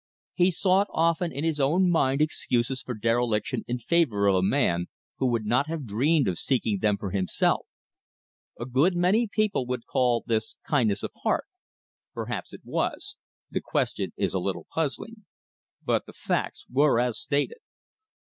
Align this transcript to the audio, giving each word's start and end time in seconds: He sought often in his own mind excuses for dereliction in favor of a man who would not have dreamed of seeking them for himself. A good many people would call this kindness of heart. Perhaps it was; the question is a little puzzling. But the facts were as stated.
He 0.33 0.49
sought 0.49 0.87
often 0.89 1.31
in 1.31 1.43
his 1.43 1.59
own 1.59 1.87
mind 1.91 2.21
excuses 2.23 2.81
for 2.81 2.95
dereliction 2.95 3.63
in 3.67 3.77
favor 3.77 4.25
of 4.25 4.33
a 4.33 4.41
man 4.41 4.87
who 5.19 5.27
would 5.27 5.45
not 5.45 5.67
have 5.67 5.85
dreamed 5.85 6.27
of 6.27 6.39
seeking 6.39 6.79
them 6.79 6.97
for 6.97 7.11
himself. 7.11 7.67
A 8.59 8.65
good 8.65 8.95
many 8.95 9.27
people 9.27 9.67
would 9.67 9.85
call 9.85 10.23
this 10.25 10.55
kindness 10.65 11.03
of 11.03 11.11
heart. 11.21 11.45
Perhaps 12.15 12.51
it 12.51 12.61
was; 12.63 13.17
the 13.51 13.61
question 13.61 14.11
is 14.17 14.33
a 14.33 14.39
little 14.39 14.65
puzzling. 14.73 15.17
But 15.83 16.07
the 16.07 16.13
facts 16.13 16.65
were 16.67 16.99
as 16.99 17.19
stated. 17.19 17.59